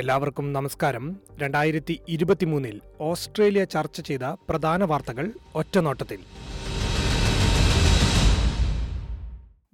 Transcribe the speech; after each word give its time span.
എല്ലാവർക്കും 0.00 0.52
നമസ്കാരം. 0.52 1.16
രണ്ടായിരത്തി 1.38 2.00
ഇരുപത്തിമൂന്നിൽ 2.08 2.80
ഓസ്ട്രേലിയ 3.00 3.64
ചർച്ച 3.64 4.00
ചെയ്ത 4.00 4.24
പ്രധാന 4.48 4.84
വാർത്തകൾ 4.84 5.26
ഒറ്റനോട്ടത്തിൽ. 5.54 6.20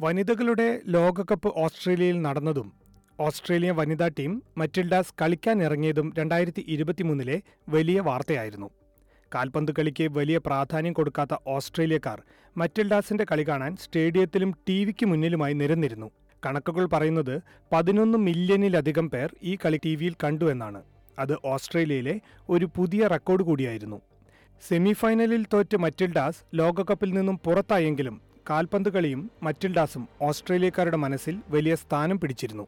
വനിതകളുടെ 0.00 0.80
ലോകകപ്പ് 0.86 1.52
ഓസ്ട്രേലിയയിൽ 1.56 2.22
നടന്നതും 2.22 2.72
ഓസ്ട്രേലിയൻ 3.20 3.76
വനിതാ 3.76 4.08
ടീം 4.08 4.42
മറ്റിൽഡാസ് 4.58 5.14
കളിക്കാനിറങ്ങിയതും 5.22 6.12
രണ്ടായിരത്തി 6.18 6.64
ഇരുപത്തിമൂന്നിലെ 6.68 7.42
വലിയ 7.68 8.00
വാർത്തയായിരുന്നു. 8.00 8.70
കാൽപന്ത് 9.34 9.72
കളിക്ക് 9.72 10.08
വലിയ 10.18 10.38
പ്രാധാന്യം 10.46 10.92
കൊടുക്കാത്ത 10.92 11.36
ഓസ്ട്രേലിയക്കാർ 11.46 12.20
മറ്റിൽഡാസിന്റെ 12.56 13.26
കളി 13.32 13.48
കാണാൻ 13.48 13.76
സ്റ്റേഡിയത്തിലും 13.76 14.52
ടി 14.68 14.84
വിക്ക് 14.84 15.06
മുന്നിലുമായി 15.06 15.54
നിരന്നിരുന്നു. 15.54 16.10
കണക്കുകൾ 16.44 16.86
പറയുന്നത് 16.86 17.42
പതിനൊന്ന് 17.72 18.18
മില്യണിലധികം 18.18 19.10
പേർ 19.10 19.36
ഈ 19.42 19.58
കളി 19.64 19.80
ടി 19.84 19.94
വിയിൽ 19.94 20.14
കണ്ടു 20.24 20.50
എന്നാണ്. 20.50 20.82
അത് 21.18 21.36
ഓസ്ട്രേലിയയിലെ 21.44 22.20
ഒരു 22.48 22.68
പുതിയ 22.76 23.06
റെക്കോർഡ് 23.06 23.42
കൂടിയായിരുന്നു. 23.42 24.00
സെമിഫൈനലിൽ 24.68 25.46
തോറ്റ് 25.52 25.76
മറ്റിൽഡാസ് 25.76 26.36
ലോകകപ്പിൽ 26.54 27.10
നിന്നും 27.14 27.40
പുറത്തായെങ്കിലും 27.44 28.20
കാൽപന്ത് 28.50 28.88
കളിയും 28.88 29.30
മറ്റിൽഡാസും 29.42 30.08
ഓസ്ട്രേലിയക്കാരുടെ 30.22 30.96
മനസ്സിൽ 30.96 31.40
വലിയ 31.48 31.74
സ്ഥാനം 31.74 32.20
പിടിച്ചിരുന്നു. 32.20 32.66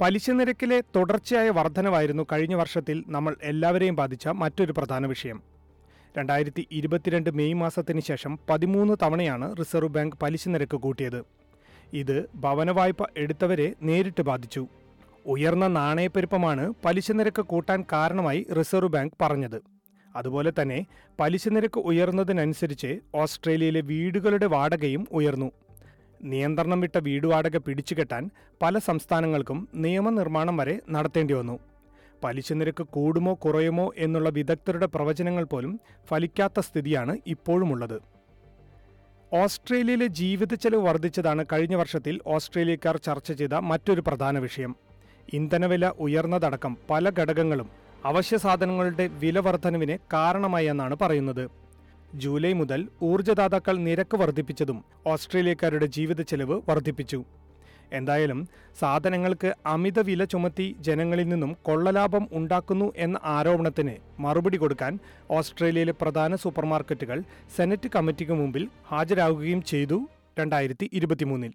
പലിശ 0.00 0.30
നിരക്കിലെ 0.30 0.80
തുടർച്ചയായ 0.80 1.50
വർധനവായിരുന്നു 1.50 2.26
കഴിഞ്ഞ 2.32 2.54
വർഷത്തിൽ 2.54 3.04
നമ്മൾ 3.06 3.36
എല്ലാവരെയും 3.42 3.96
ബാധിച്ച 3.96 4.28
മറ്റൊരു 4.28 4.72
പ്രധാന 4.72 5.06
വിഷയം. 5.06 5.42
രണ്ടായിരത്തി 6.18 6.68
ഇരുപത്തിരണ്ട് 6.70 7.30
മെയ് 7.30 7.54
മാസത്തിന് 7.54 8.00
ശേഷം 8.00 8.38
പതിമൂന്ന് 8.50 8.94
തവണയാണ് 9.02 9.56
റിസർവ് 9.56 9.88
ബാങ്ക് 9.88 10.16
പലിശ 10.22 10.48
നിരക്ക് 10.48 10.76
കൂട്ടിയത്. 10.76 11.24
ഇത് 11.92 12.26
ഭവന 12.34 12.70
വായ്പ 12.70 12.96
എടുത്തവരെ 13.16 13.74
നേരിട്ട് 13.82 14.22
ബാധിച്ചു. 14.22 14.66
ഉയർന്ന 15.26 15.66
നാണയപ്പെരുപ്പമാണ് 15.66 16.74
പലിശ 16.84 17.12
നിരക്ക് 17.12 17.42
കൂട്ടാൻ 17.42 17.84
കാരണമായി 17.92 18.46
റിസർവ് 18.58 18.88
ബാങ്ക് 18.88 19.12
പറഞ്ഞത്. 19.20 19.62
അതുപോലെ 20.16 20.52
തന്നെ 20.62 20.86
പലിശ 21.20 21.48
നിരക്ക് 21.48 21.80
ഉയർന്നതിനനുസരിച്ച് 21.80 23.00
ഓസ്ട്രേലിയയിലെ 23.14 23.80
വീടുകളുടെ 23.80 24.46
വാടകയും 24.46 25.08
ഉയർന്നു. 25.12 25.52
നിയന്ത്രണം 26.22 26.80
വിട്ട 26.80 26.98
വീട് 26.98 27.26
വാടക 27.26 27.56
പിടിച്ചുകെട്ടാൻ 27.56 28.30
പല 28.62 28.78
സംസ്ഥാനങ്ങൾക്കും 28.78 29.68
നിയമനിർമ്മാണം 29.74 30.56
വരെ 30.56 30.80
നടത്തേണ്ടി 30.90 31.34
വന്നു. 31.34 31.58
പലിശ 32.24 32.52
നിരക്ക് 32.52 32.84
കൂടുമോ 32.84 33.34
കുറയുമോ 33.34 33.92
എന്നുള്ള 33.96 34.28
വിദഗ്ധരുടെ 34.28 34.86
പ്രവചനങ്ങൾ 34.86 35.44
പോലും 35.44 35.80
ഫലിക്കാത്ത 36.06 36.60
സ്ഥിതിയാണ് 36.60 37.18
ഇപ്പോഴുമുള്ളത്. 37.26 38.13
ഓസ്ട്രേലിയയിലെ 39.42 40.06
ജീവിത 40.18 40.54
ചെലവ് 40.54 40.82
വർദ്ധിച്ചതാണ് 40.86 41.42
കഴിഞ്ഞ 41.52 41.74
വർഷത്തിൽ 41.80 42.14
ഓസ്ട്രേലിയക്കാർ 42.34 42.96
ചർച്ച 43.06 43.32
ചെയ്ത 43.38 43.54
മറ്റൊരു 43.70 44.02
പ്രധാന 44.08 44.38
വിഷയം. 44.44 44.72
ഇന്ധനവില 45.38 45.84
ഉയർന്നതടക്കം 46.06 46.72
പല 46.90 47.10
ഘടകങ്ങളും 47.20 47.68
അവശ്യ 48.10 48.36
സാധനങ്ങളുടെ 48.44 49.06
വില 49.22 49.38
വർധനവിന് 49.46 49.96
കാരണമായി 50.12 50.66
എന്നാണ് 50.72 50.96
പറയുന്നത്. 51.02 51.44
ജൂലൈ 52.22 52.52
മുതൽ 52.60 52.80
ഊർജദാതാക്കൾ 53.10 53.76
നിരക്ക് 53.86 54.16
വർദ്ധിപ്പിച്ചതും 54.22 54.78
ഓസ്ട്രേലിയക്കാരുടെ 55.12 55.88
ജീവിത 55.96 56.22
ചെലവ് 56.32 56.58
വർദ്ധിപ്പിച്ചു. 56.68 57.20
എന്തായാലും 57.94 58.40
സാധനങ്ങൾക്ക് 58.80 59.54
അമിത 59.66 60.00
വില 60.00 60.24
ചുമത്തി 60.24 60.76
ജനങ്ങളിൽ 60.80 61.28
നിന്നും 61.28 61.56
കൊള്ളലാഭം 61.62 62.28
ഉണ്ടാക്കുന്നു 62.32 62.92
എന്ന 62.96 63.16
ആരോപണത്തിന് 63.24 63.94
മറുപടി 64.22 64.56
കൊടുക്കാൻ 64.56 64.98
ഓസ്ട്രേലിയയിലെ 65.30 65.94
പ്രധാന 66.02 66.34
സൂപ്പർമാർക്കറ്റുകൾ 66.34 67.20
സെനറ്റ് 67.56 67.90
കമ്മിറ്റിക്ക് 67.96 68.32
മുമ്പിൽ 68.32 68.68
ഹാജരാകുകയും 68.90 69.62
ചെയ്തു 69.62 69.98
രണ്ടായിരത്തി 70.38 70.90
ഇരുപത്തിമൂന്നിൽ. 70.92 71.52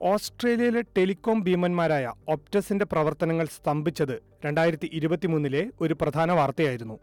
ഓസ്ട്രേലിയയിലെ 0.00 0.80
ടെലികോം 0.96 1.38
ഭീമന്മാരായ 1.40 2.12
ഒപ്റ്റസിന്റെ 2.28 2.84
പ്രവർത്തനങ്ങൾ 2.84 3.46
സ്തംഭിച്ചത് 3.46 4.16
രണ്ടായിരത്തി 4.44 4.90
ഇരുപത്തിമൂന്നിലെ 4.92 5.62
ഒരു 5.80 5.94
പ്രധാന 5.94 6.32
വാർത്തയായിരുന്നു. 6.32 6.96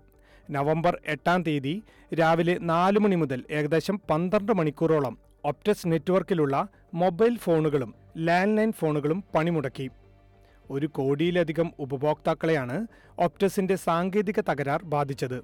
നവംബർ 0.50 0.94
എട്ടാം 1.08 1.42
തീയതി 1.42 1.74
രാവിലെ 2.20 2.58
നാല് 2.72 3.00
മണി 3.00 3.16
മുതൽ 3.16 3.40
ഏകദേശം 3.50 4.00
പന്ത്രണ്ട് 4.10 4.52
മണിക്കൂറോളം 4.54 5.16
ഒപ്റ്റസ് 5.46 5.88
നെറ്റ്വർക്കിലുള്ള 5.88 6.68
മൊബൈൽ 6.94 7.38
ഫോണുകളും 7.38 7.94
ലാൻഡ് 8.18 8.58
ലൈൻ 8.58 8.72
ഫോണുകളും 8.72 9.24
പണിമുടക്കി. 9.36 9.90
ഒരു 10.70 10.88
കോടിയിലധികം 10.88 11.74
ഉപഭോക്താക്കളെയാണ് 11.80 12.88
ഒപ്റ്റസിന്റെ 13.20 13.76
സാങ്കേതിക 13.76 14.40
തകരാർ 14.40 14.84
ബാധിച്ചത്. 14.84 15.44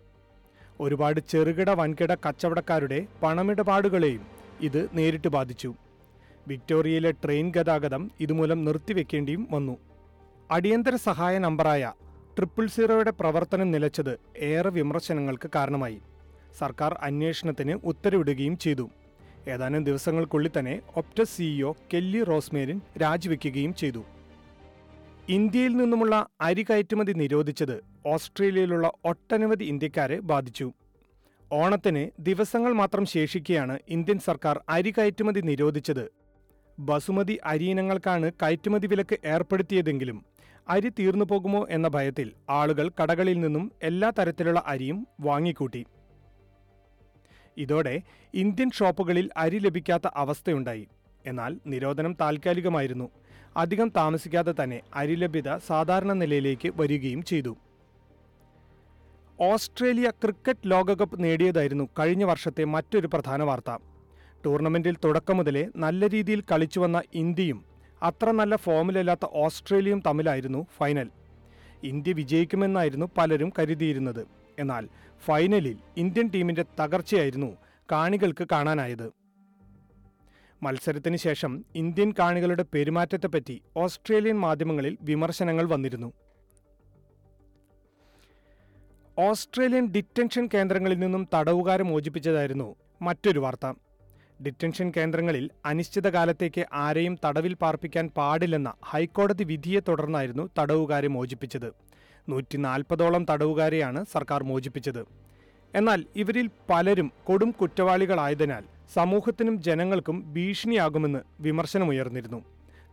ഒരുപാട് 0.79 1.19
ചെറുകിട 1.19 1.69
വൻകിട 1.69 2.13
കച്ചവടക്കാരുടെ 2.13 3.07
പണമിടപാടുകളെയും 3.23 4.23
ഇത് 4.62 4.89
നേരിട്ട് 4.94 5.28
ബാധിച്ചു. 5.28 5.73
വിക്ടോറിയയിലെ 6.47 7.12
ട്രെയിൻ 7.12 7.51
ഗതാഗതം 7.56 8.12
ഇതുമൂലം 8.19 8.66
നിർത്തിവെക്കേണ്ടിയും 8.66 9.47
വന്നു. 9.51 9.78
അടിയന്തര 10.51 10.95
സഹായ 10.95 11.38
നമ്പറായ 11.38 11.94
ട്രിപ്പിൾ 12.38 12.66
സീറോയുടെ 12.68 13.12
പ്രവർത്തനം 13.12 13.72
നിലച്ചത് 13.72 14.19
ഏറെ 14.38 14.69
വിമർശനങ്ങൾക്ക് 14.69 15.50
കാരണമായി. 15.56 16.01
സർക്കാർ 16.57 16.97
അന്വേഷണത്തിന് 17.01 17.79
ഉത്തരവിടുകയും 17.83 18.57
ചെയ്തു. 18.57 18.89
ഏതാനും 19.47 19.84
ദിവസങ്ങൾക്കുള്ളിൽ 19.84 20.52
തന്നെ 20.59 20.81
ഒപ്റ്റസ് 20.97 21.38
സിഇഒ 21.38 21.74
കെല്ലി 21.94 22.24
റോസ്മേരിൻ 22.24 22.81
രാജിവെക്കുകയും 23.02 23.74
ചെയ്തു. 23.74 24.03
ഇന്ത്യയിൽ 25.29 25.78
നിന്നുമുള്ള 25.78 26.28
അരി 26.41 26.66
കയറ്റുമതി 26.69 27.13
നിരോധിച്ചത് 27.13 27.84
ഓസ്ട്രേലിയയിലുള്ള 28.06 28.91
ഒട്ടനവധി 29.06 29.63
ഇന്ത്യക്കാരെ 29.63 30.19
ബാധിച്ചു. 30.19 30.72
ഓണത്തിന് 31.51 32.09
ദിവസങ്ങൾ 32.19 32.74
മാത്രം 32.74 33.06
ശേഷിക്കെയാണ് 33.06 33.80
ഇന്ത്യൻ 33.90 34.19
സർക്കാർ 34.19 34.62
അരി 34.69 34.94
കയറ്റുമതി 34.97 35.41
നിരോധിച്ചത്. 35.41 36.12
ബസുമതി 36.80 37.40
അരിയിനങ്ങൾക്കാണ് 37.44 38.31
കയറ്റുമതി 38.31 38.88
വിലക്ക് 38.88 39.18
ഏർപ്പെടുത്തിയതെങ്കിലും 39.25 40.25
അരി 40.69 40.90
തീർന്നു 40.90 41.25
പോകുമോ 41.25 41.68
എന്ന 41.69 41.88
ഭയത്തിൽ 41.88 42.31
ആളുകൾ 42.50 42.91
കടകളിൽ 43.03 43.40
നിന്നും 43.40 43.72
എല്ലാ 43.84 44.12
തരത്തിലുള്ള 44.19 44.63
അരിയും 44.68 45.07
വാങ്ങിക്കൂട്ടി. 45.22 45.85
ഇതോടെ 47.63 47.95
ഇന്ത്യൻ 48.33 48.69
ഷോപ്പുകളിൽ 48.72 49.29
അരി 49.38 49.57
ലഭിക്കാത്ത 49.57 50.09
അവസ്ഥയുണ്ടായി. 50.16 50.88
എന്നാൽ 51.25 51.57
നിരോധനം 51.67 52.13
താൽക്കാലികമായിരുന്നു. 52.22 53.07
അധികം 53.57 53.89
താമസിക്കാതെ 53.97 54.53
തന്നെ 54.59 54.81
അരി 54.95 55.16
ലഭ്യത 55.16 55.57
സാധാരണ 55.57 56.13
നിലയിലേക്ക് 56.13 56.69
വരികയും 56.75 57.21
ചെയ്തു. 57.23 57.53
ഓസ്ട്രേലിയ 59.39 60.09
ക്രിക്കറ്റ് 60.23 60.71
ലോകകപ്പ് 60.71 61.23
നേടിയതായിരുന്നു 61.23 61.85
കഴിഞ്ഞ 62.00 62.23
വർഷത്തെ 62.23 62.63
മറ്റൊരു 62.63 63.07
പ്രധാന 63.07 63.44
വാർത്ത. 63.44 63.71
ടൂർണമെന്റിൽ 64.45 64.95
തുടക്കം 65.03 65.38
മുതലേ 65.38 65.63
നല്ല 65.75 66.09
രീതിയിൽ 66.09 66.41
കളിച്ചുവന്ന 66.51 67.01
ഇന്ത്യയും 67.13 67.59
അത്ര 68.03 68.31
നല്ല 68.31 68.55
ഫോമിലല്ലാത്ത 68.55 69.25
ഓസ്ട്രേലിയയും 69.44 70.00
തമ്മിലായിരുന്നു 70.07 70.61
ഫൈനൽ. 70.77 71.09
ഇന്ത്യ 71.83 72.13
വിജയിക്കുമെന്നായിരുന്നു 72.13 73.07
പലരും 73.17 73.53
കരുതിയിരുന്നത്. 73.59 74.41
എന്നാൽ 74.61 74.85
ഫൈനലിൽ 75.25 75.77
ഇന്ത്യൻ 75.97 76.27
ടീമിന്റെ 76.35 76.66
തകർച്ചയായിരുന്നു 76.79 77.49
കാണികൾക്ക് 77.91 78.47
കാണാനായത്. 78.51 79.07
മത്സരത്തിന് 80.63 81.17
ശേഷം 81.17 81.51
ഇന്ത്യൻ 81.75 82.09
കാണികളുടെ 82.19 82.66
പെരുമാറ്റത്തെപ്പറ്റി 82.73 83.55
ഓസ്ട്രേലിയൻ 83.77 84.38
മാധ്യമങ്ങളിൽ 84.39 84.97
വിമർശനങ്ങൾ 85.01 85.66
വന്നിരുന്നു. 85.66 86.09
ഓസ്ട്രേലിയൻ 89.17 89.85
ഡിറ്റൻഷൻ 89.95 90.50
കേന്ദ്രങ്ങളിൽ 90.53 91.00
നിന്നും 91.00 91.27
തടവുകാരെ 91.33 91.83
മോചിപ്പിച്ചതായിരുന്നു 91.83 92.75
മറ്റൊരു 93.01 93.39
വാർത്ത. 93.39 93.73
ഡിറ്റൻഷൻ 94.45 94.88
കേന്ദ്രങ്ങളിൽ 94.97 95.50
അനിശ്ചിതകാലത്തേക്ക് 95.66 96.63
ആരെയും 96.73 97.16
തടവിൽ 97.25 97.53
പാർപ്പിക്കാൻ 97.53 98.05
പാടില്ലെന്ന 98.17 98.73
ഹൈക്കോടതി 98.85 99.44
വിധിയെ 99.44 99.79
തുടർന്നായിരുന്നു 99.79 100.50
തടവുകാരെ 100.59 101.07
മോചിപ്പിച്ചത്. 101.07 101.69
നൂറ്റി 102.29 102.57
നാൽപ്പതോളം 102.57 103.25
തടവുകാരെയാണ് 103.29 104.05
സർക്കാർ 104.05 104.43
മോചിപ്പിച്ചത്. 104.43 105.05
എന്നാൽ 105.75 106.05
ഇവരിൽ 106.15 106.49
പലരും 106.69 107.11
കൊടും 107.23 107.51
കുറ്റവാളികളായതിനാൽ 107.51 108.63
സമൂഹത്തിനും 108.94 109.62
ജനങ്ങൾക്കും 109.62 110.33
ഭീഷണിയാകുമെന്ന് 110.33 111.19
വിമർശനമുയർന്നിരുന്നു. 111.39 112.45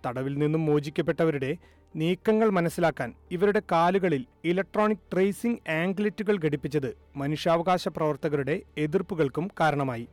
തടവിൽ 0.07 0.35
നിന്നും 0.39 0.67
മോചിക്കപ്പെട്ടവരുടെ 0.67 1.57
നീക്കങ്ങൾ 1.97 2.51
മനസ്സിലാക്കാൻ 2.51 3.15
ഇവരുടെ 3.31 3.63
കാലുകളിൽ 3.73 4.27
ഇലക്ട്രോണിക് 4.45 5.07
ട്രേസിംഗ് 5.13 5.71
ആംഗ്ലറ്റുകൾ 5.71 6.37
ഘടിപ്പിച്ചത് 6.45 6.97
മനുഷ്യാവകാശ 7.17 7.89
പ്രവർത്തകരുടെ 7.89 8.63
എതിർപ്പുകൾക്കും 8.79 9.51
കാരണമായി. 9.61 10.09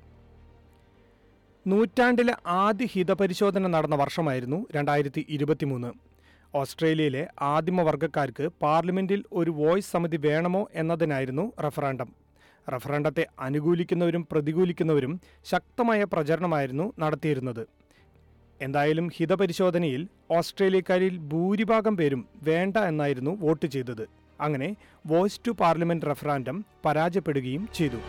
നൂറ്റാണ്ടിലെ 1.67 2.35
ആദ്യ 2.47 2.85
ഹിതപരിശോധന 2.85 3.67
നടന്ന 3.67 3.95
വർഷമായിരുന്നു 3.95 4.65
രണ്ടായിരത്തി 4.75 5.25
ഇരുപത്തിമൂന്ന്. 5.29 6.14
ഓസ്ട്രേലിയയിലെ 6.59 7.27
ആദിമവർഗക്കാർക്ക് 7.53 8.45
പാർലമെന്റിൽ 8.63 9.21
ഒരു 9.39 9.51
വോയ്സ് 9.61 9.91
സമിതി 9.93 10.17
വേണമോ 10.25 10.61
എന്നതിനായിരുന്നു 10.81 11.45
റഫറാൻഡം 11.65 12.09
റഫറാൻഡത്തെ 12.67 13.25
അനുകൂലിക്കുന്നവരും 13.39 14.27
പ്രതികൂലിക്കുന്നവരും 14.31 15.13
ശക്തമായ 15.51 16.03
പ്രചരണമായിരുന്നു 16.13 16.85
നടത്തിയിരുന്നത്. 16.99 17.63
എന്തായാലും 18.61 19.07
ഹിതപരിശോധനയിൽ 19.15 20.01
ഓസ്ട്രേലിയക്കാരിൽ 20.37 21.17
ഭൂരിഭാഗം 21.31 21.97
പേരും 21.97 22.21
വേണ്ട 22.49 22.77
എന്നായിരുന്നു 22.91 23.33
വോട്ട് 23.43 23.67
ചെയ്തത്. 23.75 24.05
അങ്ങനെ 24.39 24.69
വോയ്സ് 25.11 25.41
ടു 25.47 25.51
പാർലമെന്റ് 25.61 26.07
റഫറാൻഡം 26.11 26.57
പരാജയപ്പെടുകയും 26.85 27.65
ചെയ്തു. 27.79 27.99